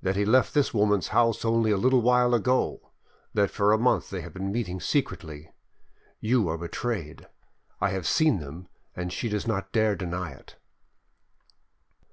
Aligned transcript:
"That 0.00 0.14
he 0.14 0.24
left 0.24 0.54
this 0.54 0.72
woman's 0.72 1.08
house 1.08 1.44
only 1.44 1.72
a 1.72 1.76
little 1.76 2.00
while 2.00 2.34
ago, 2.34 2.92
that 3.34 3.50
for 3.50 3.72
a 3.72 3.78
month 3.78 4.08
they 4.08 4.20
have 4.20 4.32
been 4.32 4.52
meeting 4.52 4.78
secretly. 4.80 5.50
You 6.20 6.46
are 6.48 6.56
betrayed: 6.56 7.26
I 7.80 7.88
have 7.90 8.06
seen 8.06 8.38
them 8.38 8.68
and 8.94 9.12
she 9.12 9.28
does 9.28 9.48
not 9.48 9.72
dare 9.72 9.96
to 9.96 10.04
deny 10.04 10.30
it." 10.30 10.54